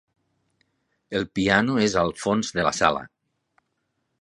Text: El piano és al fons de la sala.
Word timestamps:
El 1.19 1.27
piano 1.39 1.77
és 1.89 1.99
al 2.05 2.11
fons 2.25 2.51
de 2.59 2.67
la 2.69 2.73
sala. 2.79 3.05